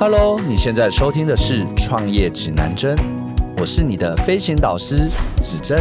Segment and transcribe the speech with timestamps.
[0.00, 2.96] Hello，你现在收听的是《创业指南针》，
[3.58, 5.10] 我是你的飞行导师
[5.42, 5.78] 指针，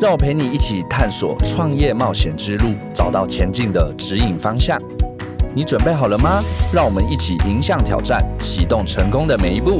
[0.00, 4.82] 让我陪你一起探索创业冒险之路，找到前进的指引方向。
[5.54, 6.42] 你准备好了吗？
[6.74, 9.78] 让我们一起迎向挑战，启动成功的每一步。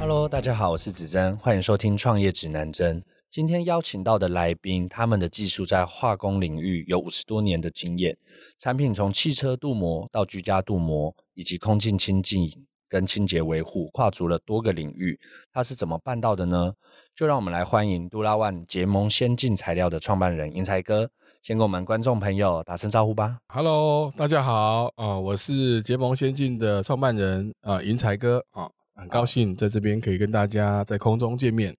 [0.00, 3.00] Hello，大家好，我是子珍，欢迎收听《创业指南针》。
[3.30, 8.16] 今天邀请到的来宾，他们的技术在化工领域有五十多年的经验，
[8.58, 12.50] 产品从汽车镀膜到居家镀膜，以及空气清净
[12.88, 15.20] 跟清洁维护，跨足了多个领域。
[15.52, 16.72] 他是怎么办到的呢？
[17.14, 21.10] 就让我们来欢迎杜拉万结盟先进材料的创办人银财哥，
[21.42, 23.40] 先跟我们观众朋友打声招呼吧。
[23.48, 31.76] Hello，大家好啊，我是结盟先进的创办人啊，银财哥啊，很高兴在这边可以跟大家在空中见面。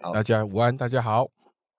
[0.00, 1.30] 大家午安，大家好。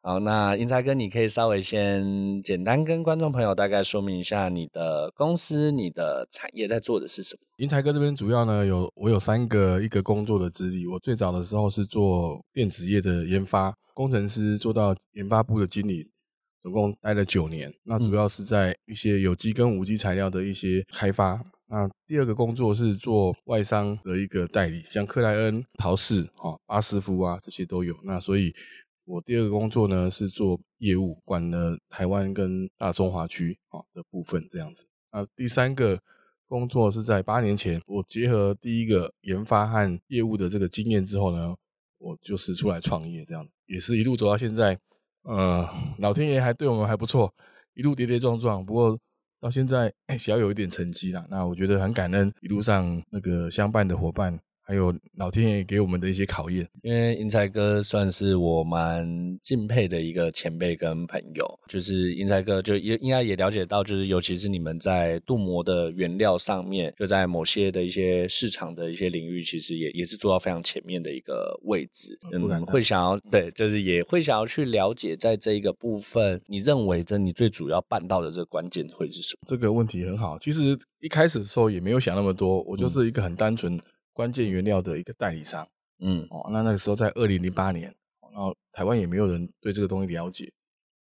[0.03, 7.39] 好，那英才哥，你可以稍微先简单跟观众朋友大概说明一下你的公司、你的产业在做的是什么。
[7.57, 10.85] 英才哥这边主要呢有我有三个一个工作的资历。
[10.85, 16.07] 我最早的时候是做电子业的研发工程师，做到研发部的经理，
[16.61, 17.73] 总共待了九年。
[17.83, 21.41] 那主要是在一些有机跟无机材料的一些开发。
[21.73, 27.95] 那第二个工作是做外商的一个代理，像克莱恩、陶氏、哈巴斯夫啊这些都有。
[28.03, 28.53] 那所以，
[29.05, 34.85] 我第二个工作呢是做业务，管了台湾跟大中华区啊的部分这样子。
[35.13, 35.97] 那第三个
[36.45, 41.55] 工作是在八年前，我结合第一个研发和业务的这个经验之后呢，
[41.99, 44.77] 我就是出来创业这样子，也是一路走到现在。
[45.23, 45.65] 呃，
[45.99, 47.33] 老天爷还对我们还不错，
[47.75, 48.99] 一路跌跌撞撞，不过。
[49.41, 51.25] 到现在，小有一点成绩了。
[51.29, 54.39] 那我觉得很感恩一路上那个相伴的伙伴。
[54.71, 59.05] 还有老天爷给我们的一些考验，因为英才哥算是我蛮
[59.43, 72.17] 敬佩的一个前辈跟朋友，就是英才哥就也应该也了解到，就是尤其是你们在镀膜的原料上面，就在某些的一些市场的一些领域，其实也也是做到非常前面的一个位置。
[72.31, 79.39] 嗯，会想要对，就是也会想要去了解，在这一个部分，你认为这你最主要办到的这个关键会是什么？
[79.45, 83.77] 这个问题很好，其实一开始的时候也没有想那么多，我就是一个很单纯。
[84.13, 85.67] 关键原料的一个代理商，
[85.99, 87.93] 嗯，哦，那那个时候在二零零八年，
[88.33, 90.51] 然后台湾也没有人对这个东西了解，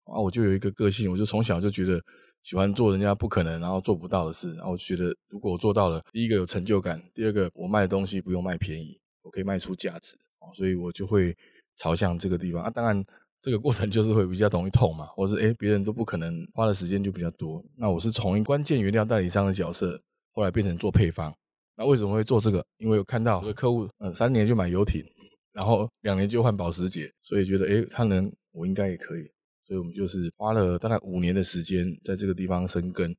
[0.04, 2.00] 啊，我就有一个个性，我就从小就觉得
[2.42, 11.36] 喜欢做人家不可能然后做不到的事，然后我就觉得如果我做到了，第一个有成就感，第二个我卖的东西不用卖便宜，我可以卖出价值，哦，所以我就会
[11.76, 12.70] 朝向这个地方啊。
[12.70, 13.04] 当然
[13.40, 20.00] 这个过程就是会比较容易痛嘛，或是哎别人都不可能花的时间就比较多，那我是从关键原料代理商的角色，
[20.32, 21.34] 后来变成做配方。
[21.80, 22.62] 那为什么会做这个？
[22.76, 25.02] 因为有看到有个客户，嗯，三年就买游艇，
[25.50, 29.22] 然后两年就换保时捷，所以觉得，诶，他能，我应该也可以，
[29.66, 33.10] 所以我们就是花了大概五年的时间在这个地方生根。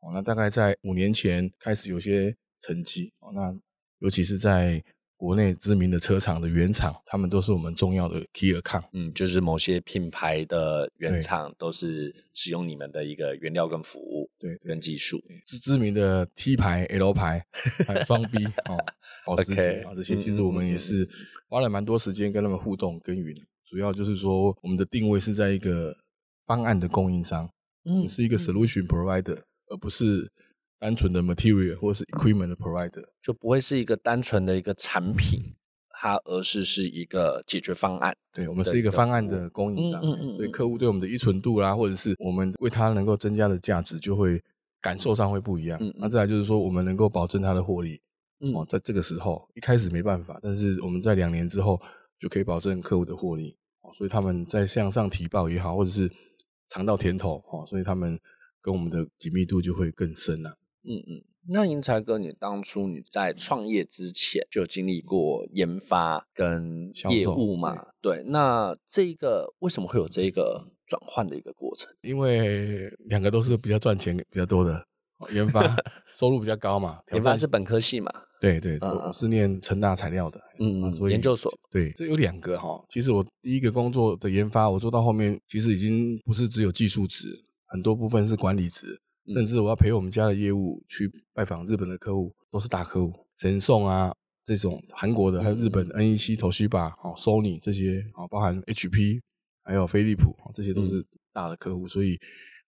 [0.00, 3.12] 哦，那大概在五年前开始有些成绩。
[3.20, 3.56] 哦，那
[4.00, 4.82] 尤其是在。
[5.20, 8.84] 国内知名的车厂的原厂，他们都是我们重要的 key account。
[8.94, 15.22] 嗯，就是某些品牌的原厂都是使用你们的一个原料跟服务，对，跟技术。
[15.44, 17.44] 是知名的 T 牌、L 牌、
[18.06, 18.78] 双 B 哦，
[19.26, 21.06] 保时捷啊这些，其实我们也是
[21.50, 23.36] 花了蛮多时间跟他们互动耕耘。
[23.66, 25.94] 主要就是说，我们的定位是在一个
[26.46, 27.46] 方案的供应商，
[27.84, 30.32] 嗯，是一个 solution provider，而不是。
[30.80, 35.54] 单纯的 material 或是 equipment 的 provider 就不会是一个单纯的一个产品，
[35.90, 38.16] 它而是是一个解决方案。
[38.32, 40.00] 对我们是一个方案的供应商，
[40.36, 44.42] 所以客户对我们的依存度啦，或者是我们为他能够增加的价值，就会
[44.80, 45.78] 感受上会不一样。
[45.96, 48.00] 那再来就是说，我们能够保证他的获利。
[48.54, 51.78] 哦，在这个时候一开始没办法，但是我们在两年之后
[52.18, 53.54] 就可以保证客户的获利。
[53.82, 56.10] 哦，所以他们在向上提报也好，或者是
[56.68, 58.18] 尝到甜头，哦，所以他们
[58.62, 60.56] 跟我们的紧密度就会更深了。
[60.82, 67.86] 嗯嗯，那英才哥，你当初你在创业之前就经历过研发跟业务嘛？
[68.00, 71.92] 对，那这个为什么会有这个转换的一个过程？
[72.02, 74.86] 因为两个都是比较赚钱比较多的，
[75.32, 75.76] 研发
[76.12, 77.00] 收入比较高嘛。
[77.12, 78.10] 研发是本科系嘛？
[78.40, 81.52] 对对，我是念成大材料的，嗯，所以研究所。
[81.70, 82.82] 对，这有两个哈。
[82.88, 88.98] 其实我第一个工作的研发，我做到后面，其实已经不是只有技术值，很多部分是管理值。
[89.34, 94.12] 甚至我要陪我们家的业务去拜访日本的客户，都是大客户，神送啊
[94.44, 99.20] 这种韩国的，还有日本 NEC、Toshiba、哦 Sony 这些，哦包含 HP，
[99.62, 101.86] 还有飞利浦，这些都是大的客户。
[101.86, 102.18] 所以，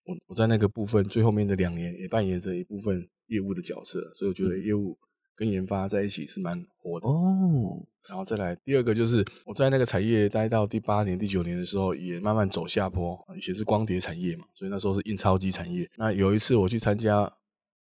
[0.05, 4.97] 我我在那个部分最后面的两年也扮演着一部分业务的角色，所以我觉得业务
[5.35, 7.85] 跟研发在一起是蛮火的哦。
[8.09, 13.19] 然后再来第二个就是我在那个产业待到第八年、第九年的时候，也慢慢走下坡。
[13.37, 15.89] 以前是光碟产业嘛，所以那时候是印钞机产业。
[15.97, 17.33] 那有一次我去参加，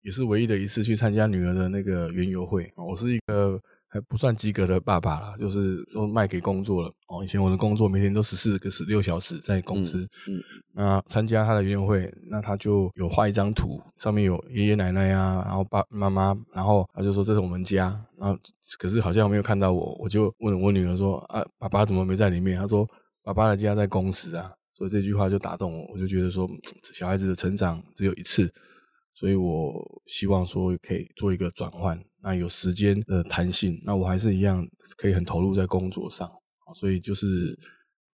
[0.01, 2.71] 也是唯一的一次去参加女儿的那个园游会。
[2.75, 3.61] 我是一个。
[3.93, 7.23] 还不算及格的爸爸了，就是都卖给工作了哦。
[7.23, 10.41] 以前我的工作每天都十四个十六小时在公司，嗯，
[10.73, 18.35] 那参加他的园游会，那他就有画一张图，上面有爷爷奶奶呀，然后爸妈妈，然后他就说这是我们家，然后
[18.79, 22.57] 可是好像没有看到我，我就问我女儿说啊，爸爸怎么没在里面？
[22.57, 22.87] 他说
[23.23, 26.49] 爸爸的家在公司啊，所以这句话就打动我，我就觉得说
[26.95, 28.51] 小孩子的成长只有一次。
[29.15, 29.71] 所以我
[30.07, 34.65] 希望说可以做一个转换，那有时间的弹性，那我还是一样
[34.97, 36.27] 可以很投入在工作上。
[36.73, 37.27] 所以就是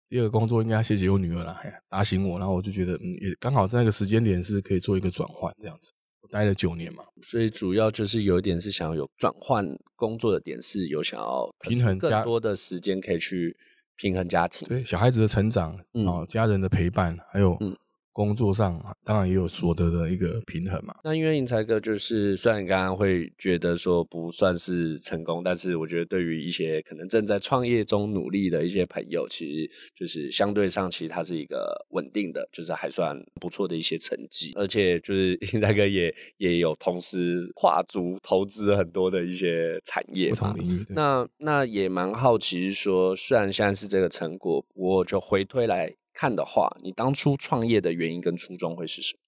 [0.09, 1.55] 第二个工作应该谢谢我女儿了，
[1.87, 5.91] 打醒我，然后我就觉得嗯，也刚好在那个时间点是可以做一个转换这样子。
[6.21, 9.65] 我待了九年嘛，所以主要就是有一点是想要有转换
[9.95, 13.55] 工作的点，是有想要平衡更多的时间可以去
[13.95, 17.77] 平衡家庭，对小孩子的成长，哦，家人的陪伴，还有嗯。
[18.11, 20.95] 工作上当然也有所得的一个平衡嘛。
[21.03, 34.51] 那因为银财哥就是，虽然刚刚会觉得说不算是成功，但是我觉得对于一些可能正在创业中努力的一些朋友，其实就是相对上其实它是一个稳定的，就是还算不错的一些成绩。
[34.55, 40.55] 而且就是银财哥也也有同时跨足投资很多的一些产业嘛。
[40.89, 45.95] 那那也蛮好奇，说虽然现在是这个成果，我就回推来。
[46.13, 49.19] 看的话，你当初创业的原因跟初衷会是什么？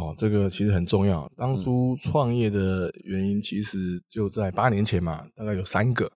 [0.00, 1.30] 哦，这个其实很重要。
[1.36, 6.10] 当初创业的原因，其实就在八年前嘛，大概有三个。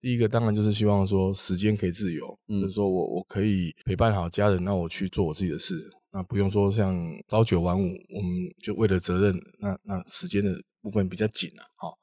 [0.00, 5.74] 第一个当然就是希望说时间可以自由，就是说我我可以陪伴好家人，那我去做我自己的事，
[6.12, 6.96] 那不用说像
[7.26, 8.30] 朝九晚五，我们
[8.62, 11.98] 就为了责任，那那时间的部分比较紧啊，好。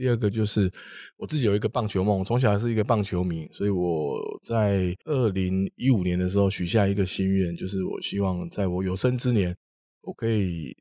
[0.00, 0.72] 第二个就是
[1.18, 9.54] 我自己有一个棒球梦，从小还是一个棒球迷，所以我在二零一五年的时候许下一个心愿，就是我希望在我有生之年，
[10.00, 10.74] 我可以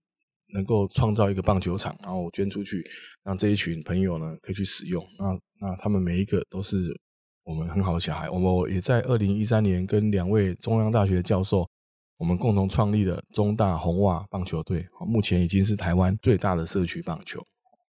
[0.53, 2.81] 能够创造一个棒球场，然后我捐出去，
[3.21, 5.05] 让这一群朋友呢可以去使用。
[5.17, 6.77] 那那他们每一个都是
[7.43, 8.29] 我们很好的小孩。
[8.29, 11.69] 我们也在二零一三年跟两位中央大学教授，
[12.15, 17.45] 我们共同创立了中大红袜棒球队，目前已经是台湾最大的社区棒球。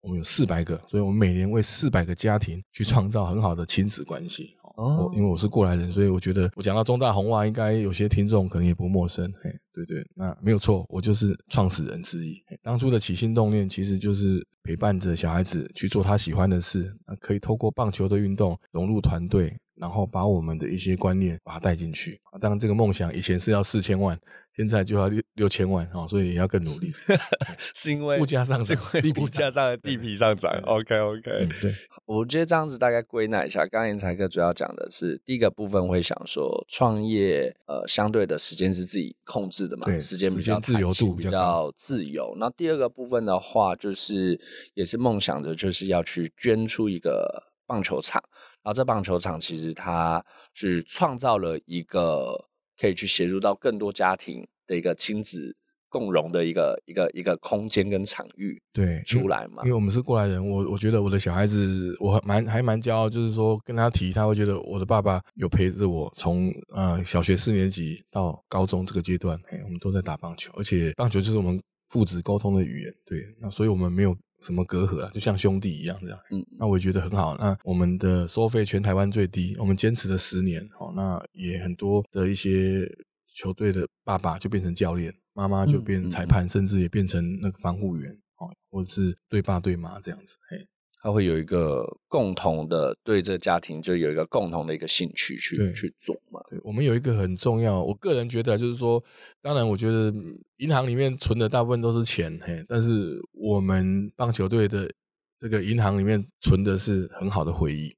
[0.04, 4.54] 我们有四百个，所以我们每年为四百个家庭去创造很好的亲子关系。
[4.76, 9.24] 哦，因为我是过来人，所以我觉得我讲到中大红袜，应该有些听众可能也不陌生。
[9.40, 12.42] 嘿，对对，那没有错，我就是创始人之一。
[12.60, 19.56] 当初的起心动念，其实就是陪伴着小孩子去做他喜欢的事，可以透过棒球的运动融入团队。
[19.76, 24.18] 然后把我们的一些观念把它带进去当然，这个梦想以前是要四千万，
[24.56, 26.92] 现在就要六六千万啊，所以也要更努力。
[27.74, 28.76] 是因为物价上涨，
[29.20, 30.52] 物价上的地皮上涨。
[30.64, 31.74] OK OK，对，
[32.06, 42.34] 我觉得这样子大概归纳一下，刚刚才哥主要讲的是第一个部分会想说，创业呃相对的时间是自己控制的嘛，对，时间比较自由度比较自由。
[42.38, 44.40] 那第二个部分的话，就是
[44.74, 48.22] 也是梦想着就是要去捐出一个棒球场。
[48.64, 50.24] 然后这棒球场其实它
[50.54, 52.34] 是创造了一个
[52.80, 55.54] 可以去协助到更多家庭的一个亲子
[55.90, 59.62] 共融的一个一个一个空间跟场域，对，出来嘛。
[59.64, 74.16] 因为我们是过来人，我我觉得我的小孩子我蛮还蛮骄傲，就是说跟他提，他会觉得我的爸爸有陪着我从呃小学四年级到高中这个阶段，哎，我们都在打棒球，而且棒球就是我们父子沟通的语言，对，那所以我们没有。
[74.44, 75.10] 什么隔阂啊？
[75.14, 76.18] 就像兄弟一样这样。
[76.30, 77.36] 嗯，那我也觉得很好。
[77.38, 80.62] 那我们的收费全台湾最低，我们坚持了十年。
[80.78, 82.86] 哦，那也很多的一些
[83.34, 90.36] 球队的爸爸就变成教练，妈妈就变成裁判，甚至也变成那个防护员，哦，或者是对爸对妈这样子。
[90.50, 90.66] 嘿。
[91.04, 96.40] 他会有一个共同的对这家庭就有一个共同的一个兴趣去去做嘛？
[96.48, 99.04] 对，我们有一个很重要，我个人觉得就是说，
[99.42, 100.10] 当然我觉得
[100.56, 104.90] 银行里面存的大部分都是钱，嘿，但是我们棒球队的
[105.38, 107.94] 这个银行里面存的是很好的回忆，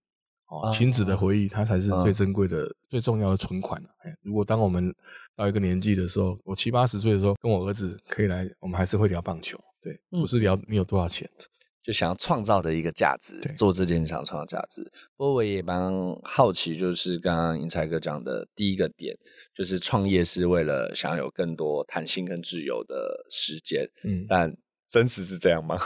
[0.49, 3.81] 哦，亲子的回忆，它才是最珍贵的、最重要的存款。
[3.99, 4.93] 哎，如果当我们
[5.37, 11.31] 到一个年纪的时候，我七八十岁的时候，跟我儿子可以来，我们还是会聊棒球，对，不是聊你有多少钱。
[11.85, 14.83] 就想要创造的一个价值，做这件想创造价值。
[15.17, 15.93] 不过我也蛮
[16.25, 19.17] 好奇，就是刚刚银才哥讲的第一个点，
[19.55, 23.89] 就是创业是为了想有更多弹性跟自由的时间。
[24.03, 24.53] 嗯，但
[24.89, 25.79] 真实是这样吗？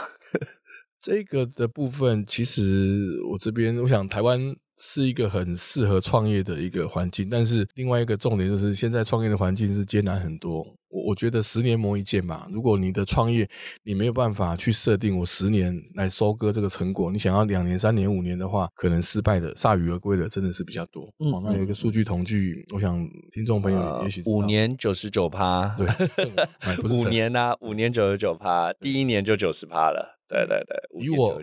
[1.01, 4.39] 这个的部分，其实我这边我想台湾
[4.77, 10.59] 是一个很适合创业的一个环境，但是另外一个重点就是现在创业的环境是艰难很多。
[10.89, 12.47] 我我觉得十年磨一剑吧。
[12.51, 13.49] 如果你的创业
[13.83, 21.11] 你没有办法去设定我十年来收割这个成果，你想要两年、三年、五年的话，可能失败的铩羽而归的真的是比较多。
[21.19, 25.87] 嗯，那有一个数据统计，我想听众朋友也许五年九十九趴，对，
[26.91, 30.19] 五年呢，五年九十九趴，第一年就九十趴了。
[30.31, 31.41] 对对对，以我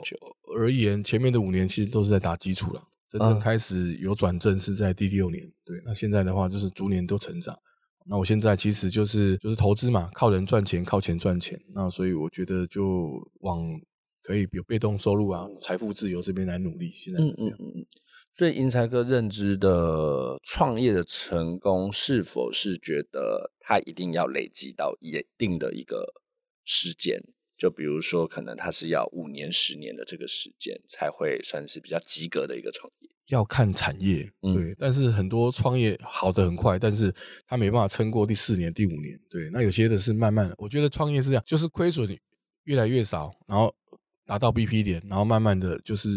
[0.56, 5.52] 而言，前面的五年其实都是在打基础了，真正开始有转正是在第六年。
[5.62, 7.54] 对，那现在的话就是逐年都成长。
[8.06, 11.60] 那我现在其实就是就是投资嘛，靠人赚钱，靠钱赚钱。
[11.74, 13.62] 那所以我觉得就往
[14.22, 16.90] 可以有被动收入啊，财富自由这边来努力。
[16.94, 17.58] 现在是这样。
[18.32, 26.14] 所以银财哥认知的创业的成功，是否是觉得他一定要累积到一定的一个
[26.64, 27.22] 时间？
[27.58, 33.10] 就比如说，可能他是要五年、十年的这个时间才会算是比较及格的一个创业。
[33.26, 34.74] 要看产业，对。
[34.78, 37.12] 但是很多创业好的很快，但是
[37.46, 39.20] 他没办法撑过第四年、第五年。
[39.28, 40.54] 对，那有些的是慢慢的。
[40.56, 42.08] 我觉得创业是这样，就是亏损
[42.64, 43.74] 越来越少，然后
[44.24, 46.08] 达到 BP 点，然后慢慢的就是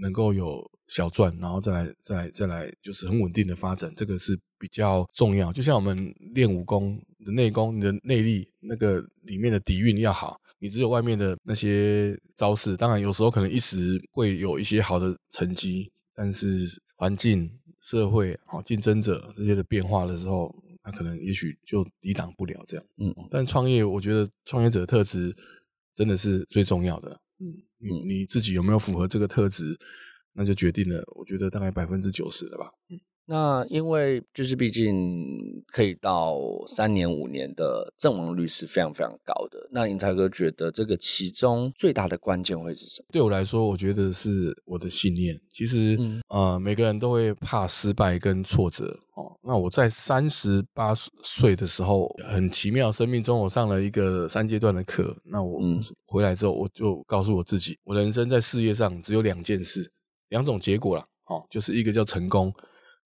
[0.00, 3.92] 能够有小赚，然后再来、再来、再来，就是很稳定的发展。
[3.96, 5.52] 这个是比较重要。
[5.52, 10.40] 就像我们练武功的内功，你的内力那个里面的底蕴要好。
[10.62, 16.46] 你只有外面的那些招式，当然有时候可能一时会有一些好的成绩，但是
[16.94, 17.50] 环境、
[17.80, 20.54] 社会、好竞争者这些的变化的时候，
[20.84, 22.86] 那可能也许就抵挡不了这样。
[22.98, 25.34] 嗯，但创业，我觉得创业者特质
[25.96, 27.10] 真的是最重要的。
[27.40, 29.76] 嗯，你你自己有没有符合这个特质，
[30.32, 31.02] 那就决定了。
[31.16, 32.70] 我觉得大概百分之九十了吧。
[32.88, 33.00] 嗯。
[33.24, 39.68] 那因为就是毕竟可以到三年五年的阵亡率是非常非常高的。
[39.70, 43.06] 那银才哥觉得这个其中最大的关键会是什么？
[43.12, 45.40] 对我来说，我觉得是我的信念。
[45.50, 45.96] 其实，
[46.28, 49.38] 呃，每个人都会怕失败跟挫折哦。
[49.42, 55.16] 那我在三十八岁的时候，很奇妙，生命中我上了一个三阶段的课。
[55.24, 55.60] 那我
[56.06, 59.90] 回来之后，我就告诉我自己，我人生在事业上只有两件事，
[60.30, 61.04] 两种结果了。
[61.28, 62.52] 哦，就是一个叫成功。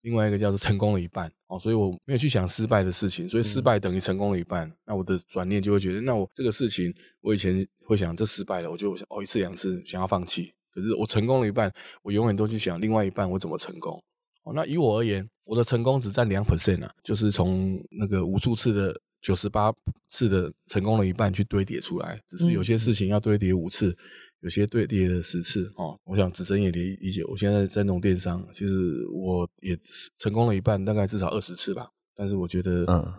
[0.06, 4.72] 另外一个叫做成功了一半哦，所以我没有去想失败的事情，所以失败等于成功了一半。
[4.86, 10.52] 那我的转念就会觉得，那我这个事情，我以前会想这失败了，我就想哦一次两次想要放弃。
[10.72, 11.72] 可是我成功了一半，
[12.04, 14.00] 我永远都去想另外一半我怎么成功。
[14.44, 19.74] 哦，那以我而言，我的成功只占两 percent 啊，就是从那个无数次的九十八
[20.08, 23.92] 次的成功了一半去堆叠出来，只是有些事情要堆叠五次。
[24.40, 27.24] 有些对跌了十次哦，我想子珍也理理解。
[27.24, 29.76] 我现在在弄电商，其实我也
[30.18, 31.90] 成功了一半，大概至少二十次吧。
[32.14, 33.12] 但是我觉得，嗯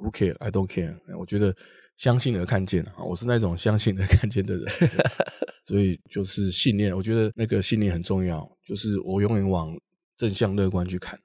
[0.00, 0.36] ，Who care?
[0.38, 0.96] I don't care。
[1.18, 1.54] 我觉得
[1.96, 4.66] 相信而看见啊，我是那种相信而看见的人，
[5.66, 6.96] 所以就是信念。
[6.96, 9.76] 我觉得那个信念很重要，就是我永远往
[10.16, 11.18] 正向乐观去看。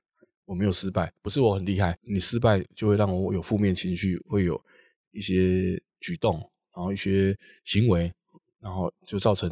[0.45, 1.97] 我没有失败，不是我很厉害。
[2.01, 4.59] 你失败就会让我有负面情绪，会有
[5.11, 6.35] 一些举动，
[6.73, 8.11] 然后一些行为。
[8.59, 9.49] 然后就造成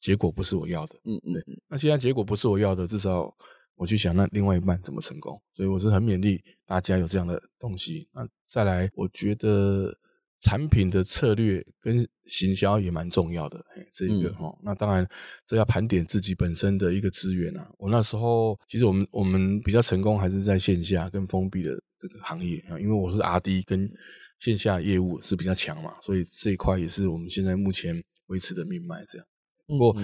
[0.00, 3.34] 结果不是我要的，嗯嗯，那现在结果不是我要的，至少
[3.74, 8.08] 我去想那另外一半怎么成功，所以我是很勉励大家有这样的东西。
[8.12, 9.92] 那再来，我觉得
[10.40, 14.56] 产品的策略跟行销也蛮重要的，这一个哈。
[14.62, 15.06] 那当然
[15.44, 17.68] 这要盘点自己本身的一个资源啊。
[17.76, 23.90] 我那时候其实我们我们比较成功还是在线下跟封闭的这个行业啊，因为我是 R D 跟
[24.38, 28.00] 线下业务是比较强嘛，所以这一块也是我们现在目前。
[28.28, 29.26] 维持的命脉这样，
[29.66, 29.94] 不过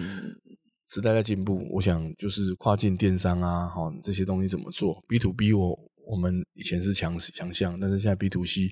[0.88, 8.70] 时代在进步，我想就是跨境电商啊，哈这些东西怎么做？B to B 我我们以前是强强项，但是现在 B to C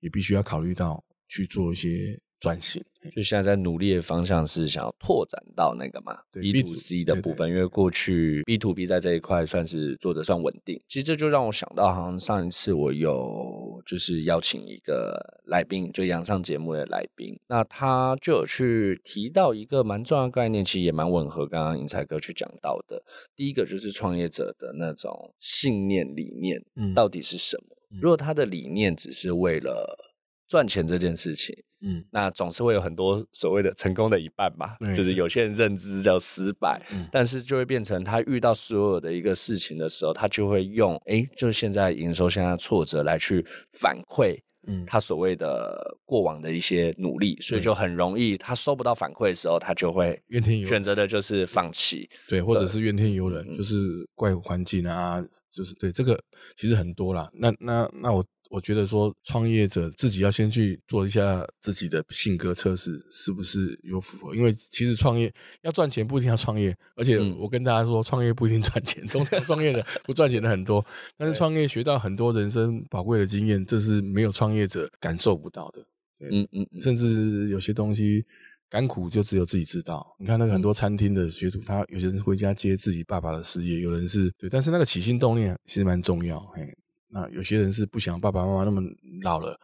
[0.00, 2.20] 也必须要考虑到去做一些。
[2.40, 2.84] 转型，
[3.14, 10.78] 就现在在努力的方向是想要拓展到那个嘛 B to C 的部分，因为过去 B to B 在这一块算是做的算稳定。
[10.86, 23.02] 其实这就让我想到，好像上一次我有就是邀请一个来宾，就杨上节目的来宾，那他就有去提到一个蛮重要的概念，其实也蛮吻合刚刚银才哥去讲到的。
[23.36, 27.76] 第一个就是创业者的那种信念理念，嗯，到底是什么？
[28.00, 30.12] 如果他的理念只是为了
[30.48, 31.64] 赚钱这件事情。
[31.86, 55.22] 嗯，那总是会有很多所谓的成功的一半嘛，就是有些人认知叫失败，嗯但是就会变成他遇到所有的一个事情的时候，他就会用哎，就是现在营收现在挫折来去反馈，嗯，他所谓的过往的一些努力，所以就很容易他收不到反馈的时候，他就会怨天尤选择的就是放弃，对，或者是怨天尤人，就是怪环境啊，
[55.52, 56.18] 就是对这个
[56.56, 57.30] 其实很多啦。
[57.34, 58.24] 那那那我。
[58.54, 64.32] 我觉得说创业者自己要先去做一下自己的性格测试，是不是有符合？
[64.32, 65.32] 因为其实创业
[65.62, 70.84] 要赚钱不一定要创业，而且我跟大家说，创业不一定赚钱，通常创业的 不赚钱的很多，
[71.16, 75.84] 但是创业学到很多人生宝贵的经验，这是没有创业者感受不到的。
[76.20, 78.24] 嗯嗯，甚至有些东西。
[78.70, 80.04] 甘苦就只有自己知道。
[80.18, 86.40] 你看那个很多餐厅的学徒，他有些人回家接自己爸爸的事业，有人是对，但是那个起心动念其实蛮重要。
[86.56, 86.66] 嘿，
[87.14, 88.82] 那有些人是不想爸爸妈妈那么
[89.22, 89.56] 老了，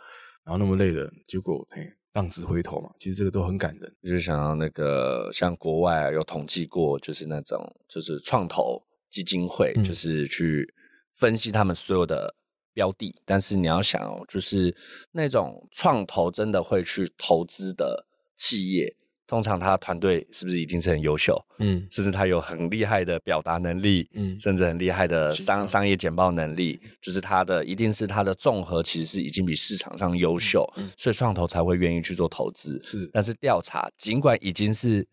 [0.44, 2.88] 然后那么累了，结果嘿浪子回头嘛。
[2.96, 3.92] 其实这个都很感人。
[4.04, 10.72] 就是想要那个像国外有统计过，就是那种就是创投基金会，就是去
[11.12, 12.36] 分析他们所有的
[12.72, 13.20] 标的。
[13.24, 14.76] 但是你要想哦，就是
[15.10, 18.96] 那种创投真的会去投资的企业。
[19.30, 21.40] 通常他的团队是不是一定是很优秀？
[21.60, 32.80] 嗯，甚至他有很厉害的表达能力，嗯，甚至很厉害的商商业简报能力，就是他的一定是他的综合其实是已经比市场上优秀，所以创投才会愿意去做投资。
[32.82, 35.06] 是，但是调查尽管已经是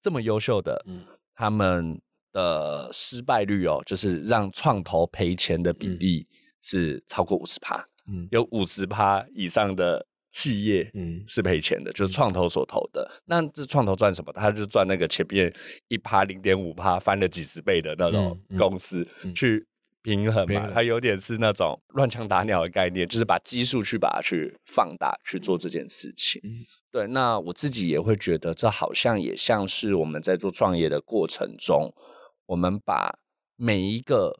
[0.00, 2.00] 这么优秀的，嗯，他们
[2.32, 6.26] 的失败率哦，就是让创投赔钱的比例
[6.62, 10.06] 是超过五十趴，嗯，有五十趴以上的。
[10.38, 13.10] 企业嗯是赔钱的，就是创投所投的。
[13.24, 14.32] 那这创投赚什么？
[14.32, 15.52] 他就赚那个前面
[15.88, 19.04] 一趴零点五趴翻了几十倍的那种公司
[19.34, 19.66] 去
[20.00, 20.70] 平衡嘛。
[20.72, 26.40] 它有点是那种乱枪打鸟的概念，就是把基数去把它去放大去做这件事情。
[26.92, 31.92] 对，那我自己也会觉得，这好像也像是我们在做创业的过程中，
[32.46, 33.18] 我们把
[33.56, 34.38] 每一个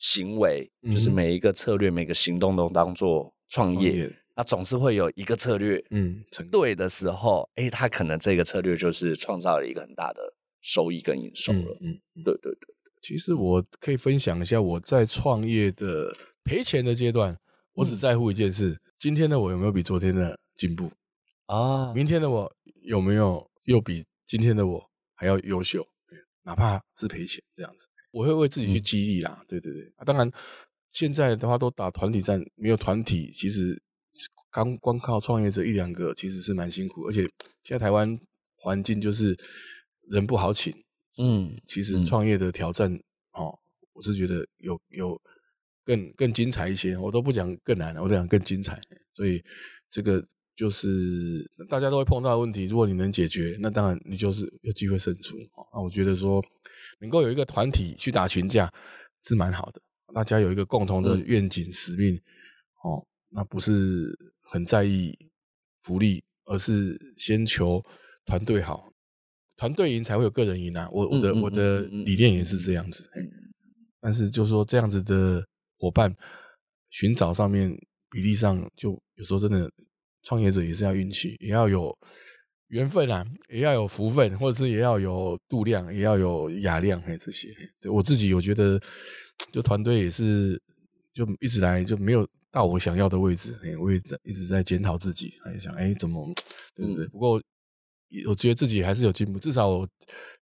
[0.00, 4.10] 行为，就是每一个策略、每个行动都当做创业。
[4.40, 10.32] 那总是会有一个策略，嗯，对的时候，哎，他可能这个策略就是创造了一个很大的
[10.62, 12.74] 收益跟营收了，嗯，对对对。
[13.02, 17.38] 其实我可以分享一下我在创业的赔钱的阶段，
[17.74, 20.90] 我只在乎一件事：今天的我有没有比昨天的进步
[21.44, 21.92] 啊？
[21.92, 22.50] 明天的我
[22.84, 24.82] 有没有又比今天的我
[25.16, 25.86] 还要优秀？
[26.44, 29.44] 哪怕是赔钱这样子，我会为自己去激励啦。
[29.46, 30.32] 对对对，当然
[30.88, 33.78] 现在的话都打团体战，没有团体，其实。
[34.50, 37.22] 刚光靠创业者一两个其实是蛮辛苦，而且
[37.62, 38.18] 现在台湾
[38.56, 39.36] 环境就是
[40.08, 40.74] 人不好请，
[41.18, 42.92] 嗯，其实创业的挑战
[43.32, 43.56] 哦，
[43.92, 45.20] 我是觉得有有
[45.84, 48.80] 更更精彩一些，我都不讲更难，我讲更精彩，
[49.12, 49.40] 所以
[49.88, 50.20] 这个
[50.56, 55.36] 就是大家都会碰到的问题，如果你能解决，那当然你就是有机会胜出。
[55.72, 56.42] 那我觉得说
[57.00, 58.68] 能够有一个团体去打群架
[59.22, 59.80] 是蛮好的，
[60.12, 62.20] 大家有一个共同的愿景使命，
[62.82, 64.12] 哦，那不是。
[64.50, 65.16] 很在意
[65.84, 67.80] 福利，而是先求
[68.26, 68.92] 团队好，
[69.56, 70.88] 团队赢才会有个人赢啊！
[70.92, 73.08] 我我的我的理念也是这样子，
[74.00, 75.46] 但是就说这样子的
[75.78, 76.12] 伙伴
[76.90, 77.70] 寻找上面
[78.10, 79.70] 比例上，就有时候真的
[80.24, 81.96] 创业者也是要运气，也要有
[82.68, 87.48] 缘分啊，也要有福分，或者是也要有度量，也要有雅量，还这些。
[87.80, 88.80] 对我自己，我觉得
[89.52, 90.60] 就团队也是，
[91.14, 92.28] 就一直来就没有。
[92.50, 96.26] 到我想要的位置，哎，我也在一直在检讨自己，还想，哎，怎么，
[96.74, 97.06] 对不对？
[97.08, 97.40] 不过，
[98.28, 99.88] 我觉得自己还是有进步，至少我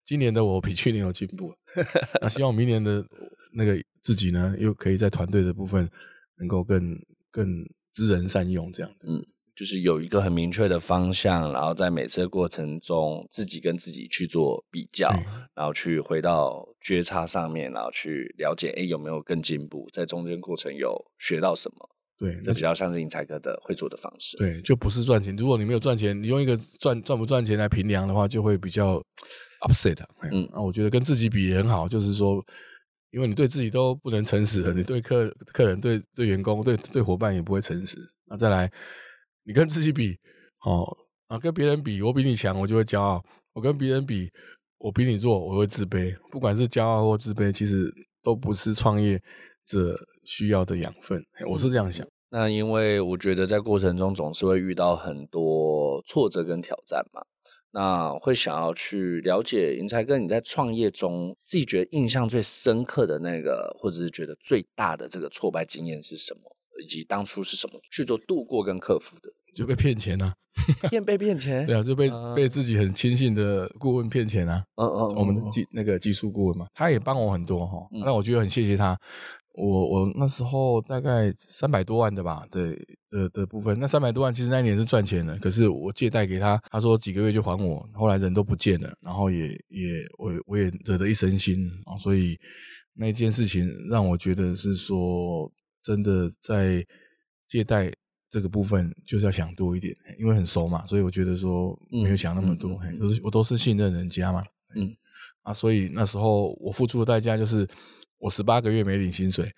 [0.05, 1.53] 今年的我比去年有进步。
[2.21, 3.05] 那希望明年的
[3.53, 5.89] 那个自己呢，又可以在团队的部分
[6.39, 6.97] 能够更
[7.31, 7.47] 更
[7.93, 9.07] 知人善用，这样的。
[9.09, 9.25] 嗯。
[9.55, 15.11] 就是有一个很明确的方向，然后在每次过程中自己跟自己去做比较，
[15.53, 19.89] 然后去回到觉察上面，然后去了解，哎，有没有更进步？
[19.93, 21.91] 在中间过程有学到什么？
[22.19, 24.37] 对，这比较像是英才哥的会做的方式。
[24.37, 25.35] 对，就不是赚钱。
[25.37, 29.03] 如果你没有赚钱，你用一个赚赚不赚钱来评量的话，就会比较
[29.69, 29.99] upset。
[30.33, 32.45] 嗯，那我觉得跟自己比也很好，就是说，
[33.11, 37.97] 因为你对自己都不能诚实，你对客客人、对对员工、对对伙伴也不会诚实。
[38.27, 38.71] 那再来。
[39.45, 40.15] 你跟自己比，
[40.67, 40.85] 哦
[41.29, 43.19] 啊，跟别人比，我比你强，我就会骄傲；
[43.55, 44.31] 我跟别人比，
[44.77, 46.15] 我比你弱，我会自卑。
[46.31, 47.91] 不管是骄傲或自卑，其实
[48.23, 49.19] 都不是创业
[49.65, 51.25] 者需要的养分。
[51.49, 52.07] 我是这样想。
[52.31, 57.23] 那因为我觉得在过程中总是会遇到很多挫折跟挑战嘛，
[57.71, 66.41] 那会想要去了解银才哥，你在创业中自己觉得印象最深刻的那个，或者是觉得最大的这个挫败经验是什么？
[66.83, 69.29] 以及当初是什么去做度过跟克服的？
[69.55, 70.35] 就被骗钱啊，
[70.91, 71.65] 骗被骗钱？
[71.67, 74.63] 对啊，就被被自己很亲信的顾问骗钱啊。
[74.77, 77.79] 嗯嗯，我们技那个技术顾问嘛，他也帮我很多哈。
[78.05, 78.97] 那我觉得很谢谢他。
[79.59, 82.79] 我我那时候大概三百多万的吧，对
[83.11, 83.79] 的的部分。
[83.79, 87.89] 那三百多万其实那一年是赚钱的，可是我借贷给他，他说几个月就还我。
[87.93, 91.99] 后来人都不见了，然后也也我我也惹得一身腥啊。
[91.99, 92.39] 所以
[92.95, 95.51] 那件事情让我觉得是说。
[95.81, 96.85] 真的在
[97.49, 97.91] 借贷
[98.29, 104.45] 这个部分就是要想多一点，因为很熟嘛，所以我觉得说没有想那么多，都是我都是信任人家嘛，
[104.75, 104.95] 嗯
[105.45, 107.67] 啊，所以那时候我付出的代价就是
[108.19, 109.51] 我十八个月没领薪水，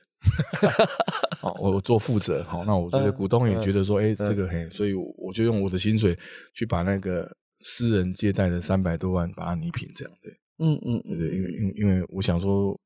[1.43, 6.17] 哦，我我做负责，好，那我觉得股东也觉得说，哎，这个嘿，所以我就用我的薪水
[6.55, 12.79] 去把那个私人借贷的三百多万把它弥平，这样对，嗯嗯，对对，因为因因为我想说。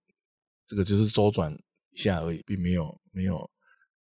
[0.66, 1.54] 这个就是周转
[1.90, 3.38] 一下而已，并没有没有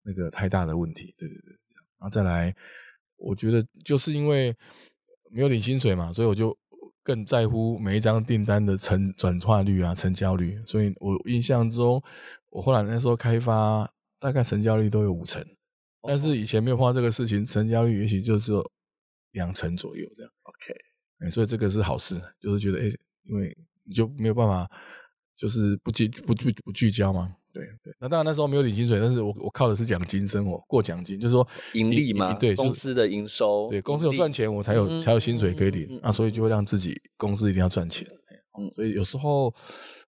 [0.03, 1.57] 那个太大的问题，对对对。
[1.99, 2.55] 然后再来，
[3.17, 4.55] 我觉得就是因为
[5.31, 6.55] 没有领薪水嘛，所以我就
[7.03, 10.61] 更在乎每一张订单的成转化率啊、成交率。
[10.67, 12.03] 所以我印象中，
[12.51, 15.45] 我后来那时候开发大概成交率都有五成，
[16.03, 18.53] 但是以前没有碰到这个事情，成交率也许就是
[19.33, 20.33] 两成左右这样。
[20.43, 20.75] OK，
[21.21, 22.93] 哎，所以这个是好事，就是觉得哎，
[23.25, 24.71] 因为你就没有办法。
[25.37, 27.95] 就是不聚不聚不聚焦嘛，对对。
[28.01, 38.07] 那当然那时候没有领薪水，但是我我靠的是奖金生活，过奖金，就是说盈利嘛，对，公司的营收，对，公司有赚钱，我才有才有薪水可以领，那所以就会让自己公司一定要赚钱。
[38.59, 39.53] 嗯，所以有时候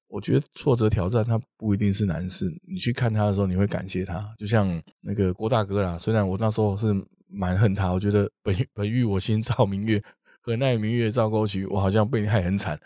[0.09, 4.22] 我觉得挫折挑战它不一定是难事，你去看他的时候，你会感谢他。
[4.38, 6.92] 就像那个郭大哥啦，虽然我那时候是
[7.28, 10.02] 蛮恨他，我觉得本本欲我心照明月，
[10.42, 12.78] 何奈明月照沟渠，我好像被你害很惨。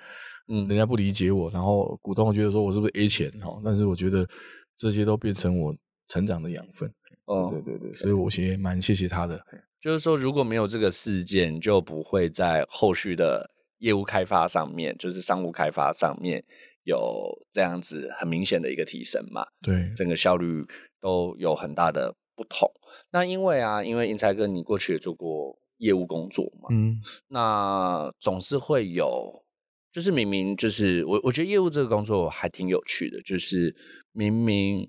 [0.49, 3.61] 嗯，人家不理解我，然后股东觉得说我是不是 A 钱哈？
[3.65, 4.25] 但是我觉得
[4.77, 5.75] 这些都变成我
[6.07, 6.89] 成长的养分。
[7.25, 9.45] 哦，对对对，所以我也蛮谢谢他的。
[9.81, 16.45] 就是说，如果没有这个事件，就不会在后续的业务开发上面，就是商务开发上面
[16.85, 19.45] 有这样子很明显的一个提升嘛？
[19.61, 20.65] 对，整个效率
[21.01, 22.71] 都有很大的不同。
[23.11, 29.43] 那因为啊，因为英才哥你过去也做过业务工作嘛，嗯，那总是会有。
[29.97, 33.19] 就是明明就是我，我觉得业务这个工作还挺有趣的。
[33.23, 33.75] 就是
[34.13, 34.87] 明明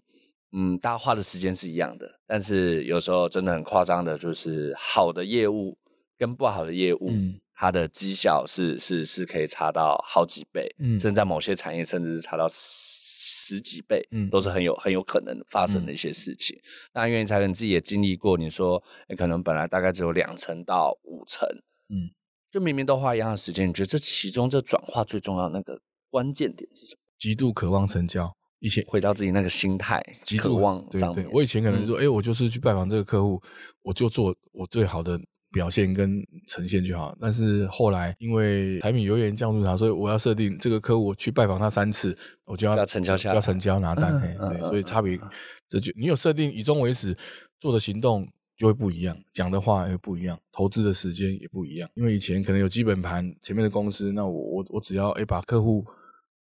[0.52, 5.78] 嗯，大家花的时间是一样的，但是有时候真的很夸张的，就是好的业务
[6.18, 7.10] 跟不好的业务，
[7.56, 16.60] 它的绩效是是是可以差到好几倍，甚至在某些产业甚至是差到十几倍，都是很有很有可能发生的一些事情。
[16.94, 21.48] 那愿意才能自己也经历过，你说你可能本来大概只有两成到五成，
[21.88, 22.12] 嗯。
[22.52, 25.80] 就明明都花一样的时间，你觉得这其中这转化最重要那个
[26.10, 27.00] 关键点是什么？
[27.20, 31.28] 极度渴望成交，以前回到自己那个心态，极渴望上面。
[31.32, 33.42] 我以前可能说，哎，我就是去拜访这个客户，
[33.84, 35.20] 我就做我最好的
[35.52, 37.16] 表现跟呈现就好。
[37.20, 44.20] 但是后来因为产品油盐酱醋茶，所以我要设定这个客户我去拜访他三次，我就要要成交下，要成交拿单。
[44.22, 45.20] 对，所以差别
[45.68, 47.18] 这就你有设定以终为始
[47.60, 48.26] 做的行动。
[48.58, 51.88] 就会不一样，讲的话也不一样，投资的时间也不一样。
[51.94, 55.86] 因为以前可能有基本盘，前面的公司，那我我我只要哎把客户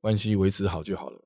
[0.00, 1.20] 关系维持好就好了。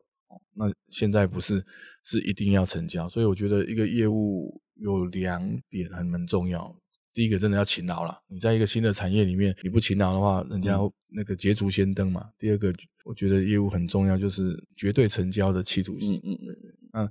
[0.53, 1.65] 那现在不是，
[2.03, 3.09] 是一定要成交。
[3.09, 6.77] 所以我觉得一个业务有两点很蛮重要。
[7.13, 8.21] 第一个真的要勤劳了。
[8.27, 10.77] 你在一个新的产业里面，你不勤劳的话，人家
[11.09, 12.29] 那个捷足先登嘛。
[12.37, 12.75] 第二个，
[13.05, 16.21] 我觉得业务很重要，就是绝对成交的企图心。
[16.25, 16.57] 嗯嗯嗯。
[16.93, 17.11] 那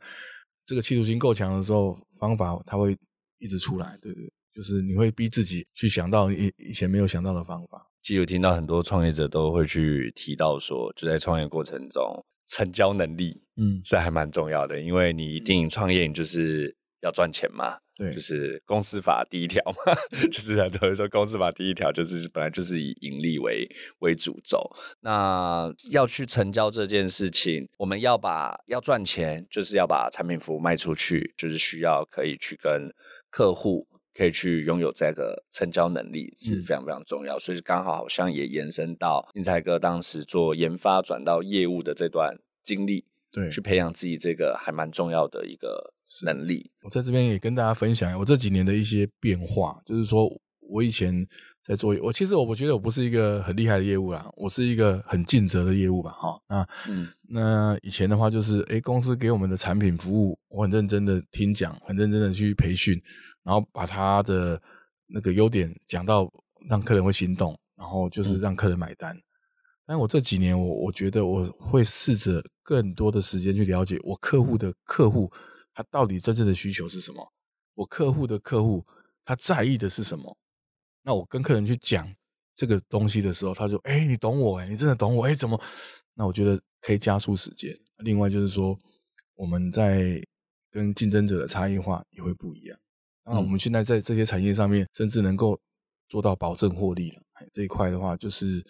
[0.66, 2.98] 这个企图心够强的时候，方法它会。
[3.40, 7.88] 一直出来，对对，就是你会逼自己去想到以以前没有想到的方法。
[8.02, 14.80] 其实有听到很多创业者都会去提到说，就在创业过程中，成交能力，嗯，是还蛮重要的。
[14.82, 19.94] 因为你一定创业，你就是要赚钱嘛，对，就是公司法第一条嘛，
[20.32, 24.58] 就是很多人说公司法第一条就是本来就是以盈利为为主轴。
[25.02, 32.90] 那要去成交这件事情，我们要把要赚钱，就是要把产品服务卖出去，就是需要可以去跟。
[33.30, 45.94] 客户可以去拥有这个成交能力是非常非常重要，所以刚好好像也延伸到英才哥当时做研发转到业务的这段经历，对，去培养自己这个还蛮重要的一个
[46.26, 46.72] 能力。
[46.82, 50.30] 我在这边也跟大家分享我这几年的一些变化，就是说
[50.70, 51.28] 我以前
[51.64, 63.02] 在做，我其实我我觉得我不是一个很厉害的业务啦，我是一个很尽责的业务吧，哈，那嗯，那以前的话就是，哎，公司给我们的产品服务，我很认真的听讲，很认真的去培训。
[63.42, 64.62] 然后把他的
[65.08, 66.32] 那个优点讲到
[66.70, 69.18] 让客人会心动，然后就是让客人买单。
[69.88, 75.32] 但我这几年，我我觉得我会试着更多的时间去了解我客户的客户，
[75.74, 77.34] 他到底真正的需求是什么？
[77.74, 78.86] 我客户的客户
[79.26, 80.38] 他在意的是什么？
[81.04, 82.08] 那我跟客人去讲
[82.56, 85.60] 这个东西的时候，他就：“哎，你懂我哎，你真的懂我哎，怎么？”
[86.16, 87.74] 那我觉得可以加速时间。
[88.00, 88.78] 另外就是说，
[89.36, 90.22] 我们在
[90.70, 92.78] 跟竞争者的差异化也会不一样。
[93.24, 95.60] 那我们现在在这些产业上面，甚至能够
[96.08, 97.22] 做到保证获利了。
[97.54, 98.64] 这一块的话，就是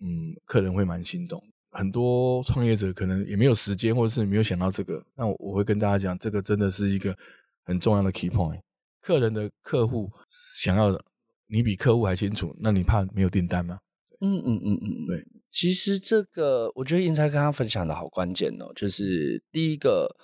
[0.00, 1.42] 嗯，客人会蛮心动。
[1.70, 5.04] 很多创业者可能也没有时间，或者是没有想到这个。
[5.14, 7.16] 那我会跟大家讲，这个真的是一个
[7.64, 8.60] 很重要的 key point。
[9.00, 11.04] 客人的客户想要的，
[11.48, 13.78] 你比客户还清楚，那你怕没有订单吗？
[14.20, 15.24] 嗯嗯嗯嗯，对。
[15.50, 20.14] 其实这个，我觉得英才刚刚分享的好关键哦，就是第一个。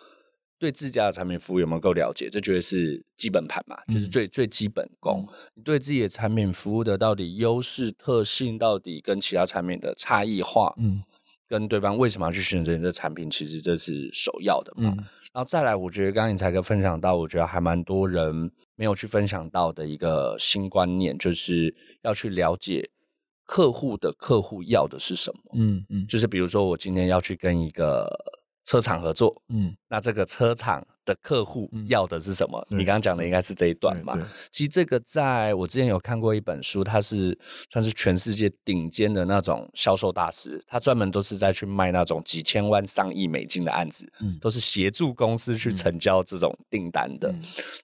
[0.61, 2.29] 对自家的产品服务有没有够了解？
[2.29, 5.27] 这绝对是基本盘嘛，就是最最基本功。
[5.55, 11.03] 你对自己的产品服务的到底优势特性，到底跟其他产品的差异化，嗯，
[11.49, 14.95] 跟对方为什么要去选择你的产品，其实这是首要的嘛。
[15.33, 22.91] 然后再来，我觉得刚刚你才哥分享到，我觉得还蛮多人没有去分享到的一个新观念，就是要去了解
[23.45, 25.41] 客户的客户要的是什么。
[25.55, 28.09] 嗯嗯，就是比如说我今天要去跟一个。
[28.65, 32.65] 车厂合作，嗯，那这个车厂的客户要的是什么？
[32.71, 34.17] 你刚刚讲的应该是这一段嘛？
[34.53, 37.37] 其实这个在我之前有看过一本书，它是
[37.73, 47.35] 算是全世界顶尖的那种销售大师，他专门都是在去卖那种几千万、上亿美金的案子，嗯都是协助公司去成交这种订单的。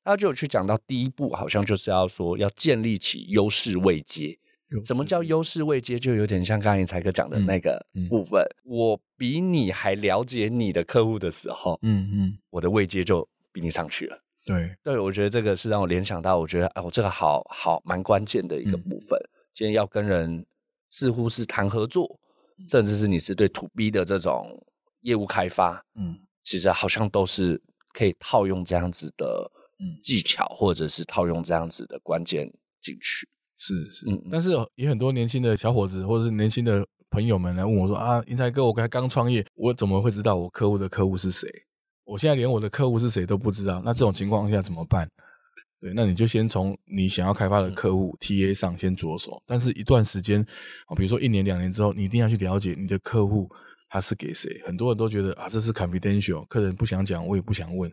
[0.04, 4.38] 他就有去讲到第一步，好像就是要说要建立起优势位阶。
[4.84, 5.98] 什么叫优势位接？
[5.98, 8.44] 就有点像刚才才哥讲的那个部分。
[8.64, 14.18] 我比你还了解你的客户的时候，嗯嗯，我的位阶就比你上去了。
[14.44, 19.18] 对对，我觉得这个是让我联想到，我觉得哎，我这个好好蛮关键的一个部分。
[19.54, 20.44] 今天要跟人
[20.90, 22.18] 似乎是谈合作，
[22.68, 24.64] 甚至是你是对 to B 的这种
[25.00, 27.60] 业务开发，嗯，其实好像都是
[27.92, 29.50] 可以套用这样子的
[30.02, 33.28] 技巧，或者是套用这样子的关键进去。
[33.58, 41.48] 是是，但是也很多年轻的小伙子或者是年轻的朋友们来问我说啊，英才哥，我才刚创业，我怎么会知道我客户的客户是谁？
[42.04, 45.08] 我现在连我的客户是谁都不知道，那这种情况下怎么办？
[45.80, 50.40] 对，那你就先从你想要开发的客户 TA 上先着手，但是一段时间
[50.86, 53.50] 啊，比如说一年两年之后，你一定要去了解你的客户
[53.88, 54.62] 他是给谁。
[54.66, 57.90] 很多人都觉得啊，这是 confidential，客人不想讲，我也不想问。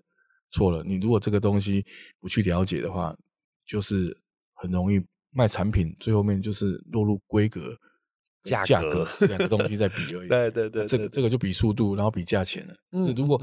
[0.52, 1.86] 错了，你如果这个东西
[2.20, 3.16] 不去了解的话，
[3.66, 4.18] 就是
[4.56, 5.02] 很容易。
[5.34, 7.76] 卖产品最后面就是落入规格、
[8.44, 10.28] 价价格这两个东西在比 而已。
[10.28, 12.74] 对对对，这个这个就比速度，然后比价钱了。
[13.06, 13.42] 是如果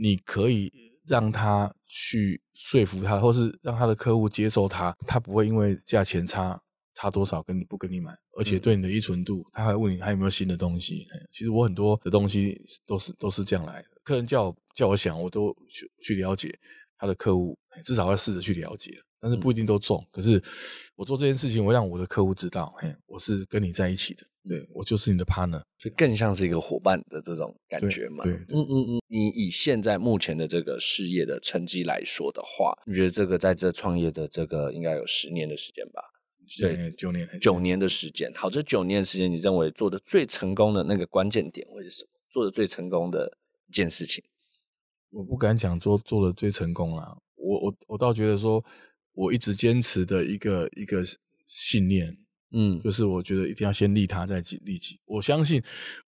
[0.00, 0.72] 你可以
[1.06, 6.60] 让他去说服他，或是让他的客户接受他，他不会因为价钱差
[6.94, 11.06] 差多少跟你不跟你买，而且对你的依存度，他还问你还有没有新的东西。
[11.30, 13.88] 其实我很多的东西都是都是这样来的。
[14.02, 16.56] 客人叫我叫我想，我都去去了解
[16.98, 18.90] 他的客户，至少要试着去了解。
[19.18, 20.42] 但是不一定都中，可是
[20.94, 28.22] 我做这件事情，我让我的客户知道，嘿，我是跟你在一起的，对我就是你的 partner，就更像是一个伙伴的这种感觉嘛。
[28.24, 29.02] 对，嗯嗯嗯。
[29.08, 36.02] 你以现在目前的这个事业的成绩来说的话，你觉得这个在这创业的这个应该有十年的时间吧？
[36.60, 38.30] 对，九年，九年的时间。
[38.34, 42.10] 好，这九年的时间，你认为做的最成功的那个关键点会是什么？
[42.30, 44.22] 做的最成功的一件事情？
[45.10, 48.62] 我不敢讲做做的最成功啦，我我我倒觉得说。
[49.16, 51.02] 我一直坚持的一个一个
[51.46, 52.16] 信念，
[52.52, 55.00] 嗯，就是我觉得一定要先利他再利己。
[55.06, 55.60] 我相信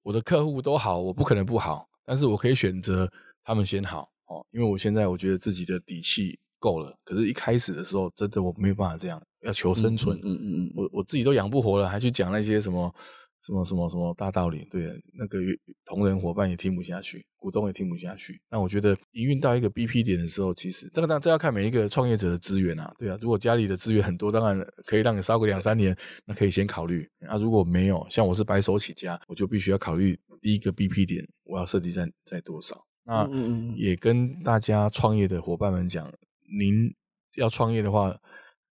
[0.03, 3.11] 我的客户都好，我不可能不好，但是我可以选择
[3.43, 6.95] 他们先好哦，因为我现在我觉得自己的底气够了。
[7.03, 12.95] 可是，一开始的时候，真的我没有办法这样，要求生存，嗯嗯嗯，我我自己都养不活了，还去讲那些什么。
[13.43, 14.67] 什么什么什么大道理？
[14.71, 15.39] 对，那个
[15.85, 18.41] 同仁伙伴也听不下去，股东也听不下去。
[18.51, 22.93] 那我觉得营运到一个 BP 点的时候，其实这个当这要看每一个创业者的资源啊。
[22.99, 25.97] 对啊，如果家里的资源很多，当然可以让你烧个两三年，
[26.27, 27.09] 那可以先考虑。
[27.27, 32.85] 啊，如果没有，像我是白手起家，我就必须要考虑第一个 BP 点，我要设计在在多少。
[33.05, 33.29] 那
[33.77, 36.13] 也跟大家创业的伙伴们讲，
[36.59, 36.93] 您
[37.37, 38.15] 要创业的话。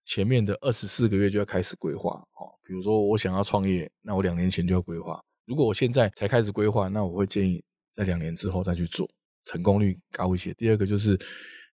[0.04, 5.18] 前面的二十四个月就要开始规划，哦，比如说我想要创业，那我两年前就要规划。
[5.46, 9.08] 如果我现在才开始规划，那我会建议在两年之后再去做，
[9.44, 10.52] 成功率高一些。
[10.52, 11.18] 第二个就是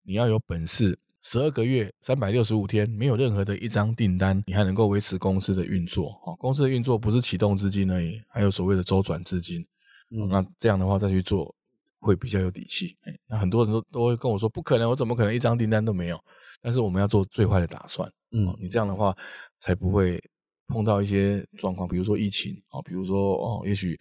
[0.04, 6.10] 你要有本事，十二个月三百六十五天没有任何的一张订单，你还能够维持公司的运作。
[6.24, 9.66] 哦，公司的运作不是启动资金而已，还有所谓的周转资金。
[10.12, 11.52] 嗯，那这样的话再去做
[11.98, 12.96] 会比较有底气。
[13.26, 16.20] 那很多人都都会跟我说，不可能，我怎么可能一张订单都没有？
[16.62, 18.08] 但是我们要做最坏的打算。
[18.30, 19.12] 嗯，你这样的话
[19.58, 20.22] 才不会
[20.68, 23.98] 碰到一些状况，比如说疫情啊，比如说哦，也许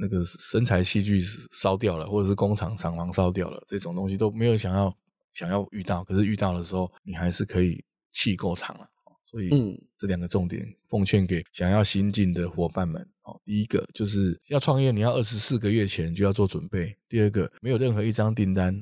[0.00, 1.20] 那个生材器具
[1.52, 4.96] 烧掉了，或者是工厂厂房烧掉了，这种东西都没有想要
[5.32, 8.86] 想要遇到，可是遇到的时候，你还是可以气够长了。
[9.26, 13.40] 所以，嗯，这两个重点奉劝给想要新进的伙伴们哦。
[13.44, 18.74] 第一个就是要创业，你要二十四个月前就要做准备；第二个，没有任何一张订单，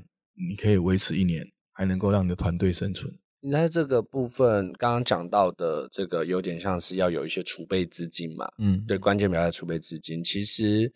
[0.48, 3.14] 你可以维持一年，还能够让你的团队生存。
[3.40, 8.50] 你在这个部分刚刚讲到的这个，有点像是要有一些储备资金嘛？
[8.58, 10.22] 嗯，对，关键表在储备资金。
[10.24, 10.92] 其实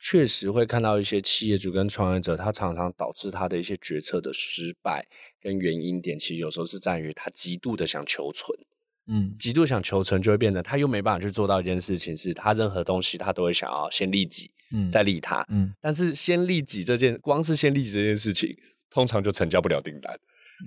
[0.00, 5.06] 确实会看到一些企业主跟创业者，他常常导致他的一些决策的失败，
[5.40, 8.58] 跟原因点，其实有时候是在于他极度的想求存。
[9.06, 15.72] 嗯，极度想求存，就会变得他又没办法去做到一件事情，是他任何东西他都会想要先利己，嗯，再利他，嗯。
[15.80, 18.56] 但是先利己这件，光是先利己这件事情，
[18.90, 20.16] 通常就成交不了订单，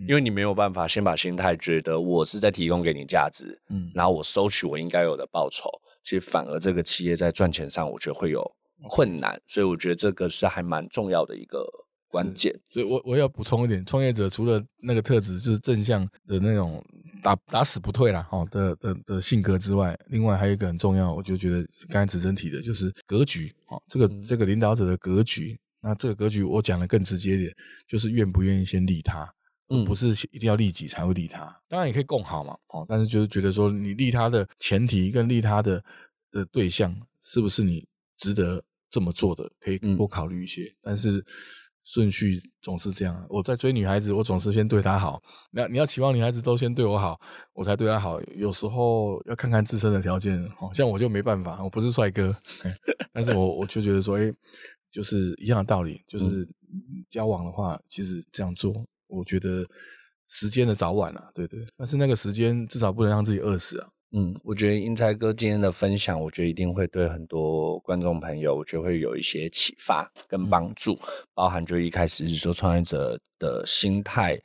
[0.08, 5.70] 因为你没有办法先把心态觉得我是在提供给你价值，嗯，然后我收取我应该有的报酬，
[6.04, 8.50] 其实反而这个企业在赚钱上，我觉得会有
[8.90, 11.66] 困难，所以我觉得这个是还蛮重要的一个
[12.10, 12.54] 关键。
[12.70, 16.84] 所以我我要补充一点，创业者除了那个特质就是正向的那种。
[17.24, 27.52] 打打死不退啦，哦的的的性格之外，另外还有一个很重要，我就觉得刚才子珍提的就是格局，哦，这个这个领导者的格局，那这个格局我讲的更直接一点，
[27.88, 29.28] 就是愿不愿意先利他，
[29.70, 35.84] 嗯，不是一定要利己才会利他，当然也可以共好嘛，哦，但是就是觉得说你利他的前提跟利他的
[36.32, 41.26] 的对象是不是你值得这么做的，可以多考虑一些，但是。
[41.88, 45.22] 顺序总是这样，我在追女孩子，我总是先对她好。
[45.52, 47.22] 那你要期望女孩子都先对我好，
[47.54, 48.20] 我才对她好。
[48.36, 52.36] 有时候要看看自身的条件，哦像我就没办法，我不是帅哥，
[53.14, 54.34] 但是我我就觉得说，哎，
[54.92, 56.50] 就是一样的道理，就是
[57.08, 58.74] 交往的话，其实这样做，
[59.08, 59.66] 我觉得
[60.28, 63.88] 时间的早晚啊，对对，但是那个时间至少不能让自己饿死啊。
[64.18, 70.98] 嗯，我觉得英才哥今天的分享，我觉得一定会对很多观众朋友，我觉得会有一些启发跟帮助。
[71.34, 74.40] 包含就一开始是说创业者的心态，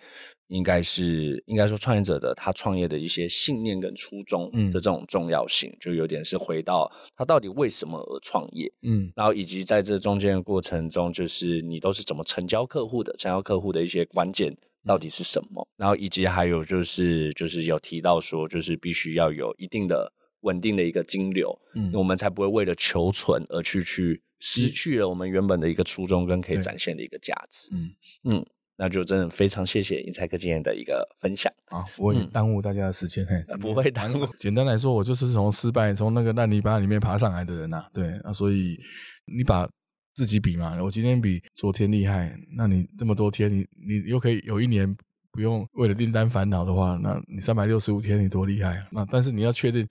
[0.51, 8.71] 应该是应该说创业者的他创业的一些信念跟初衷的这种重要性，就有点是回到他到底为什么而创业。
[8.83, 14.57] 嗯，然后以及在这中间的过程中，就是你都是怎么成交客户的，成交客户的一些关键。
[14.87, 15.69] 到底是什么？
[15.77, 20.11] 然后以及还有就是，就是有提到说，就是必须要有一定的
[20.41, 27.69] 稳定的一个金流，嗯，我们才不会为了求存而去去失去了我们原本的一个初衷跟可以展现的一个价值。
[27.75, 27.91] 嗯
[28.25, 28.47] 嗯，
[28.81, 33.25] 那就真的非常谢谢英才哥今天的一个分享啊，不会耽误大家的时间，
[33.61, 34.27] 不会耽误。
[34.37, 38.79] 简单来说，我就是从失败从那个烂泥巴里面爬上来的人呐，对啊，所以
[39.27, 39.69] 你把。
[40.13, 44.95] 自己比嘛，我今天比昨天厉害，那你这么多天，你你又可以有一年
[45.31, 48.89] 不用为了订单烦恼的话，那你三百六十五天你多厉害啊！
[48.91, 49.87] 那但是你要确定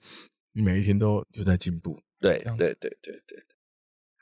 [0.52, 1.98] 你每一天都就在进步。
[2.20, 3.38] 对对对对对。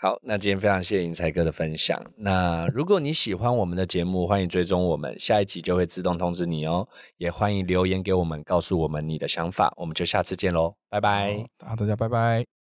[0.00, 2.00] 好，那今天非常谢谢银才哥的分享。
[2.16, 6.86] 那如果你喜欢我们的节目，欢迎追踪我们，下一集就会自动通知你哦。
[7.16, 9.74] 也欢迎留言给我们，告诉我们你的想法。
[9.76, 11.44] 我们就下次见喽，拜拜。
[11.58, 12.57] 大家拜拜。